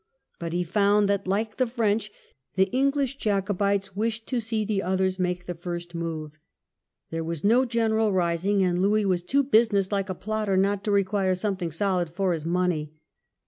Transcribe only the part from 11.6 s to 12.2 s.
solid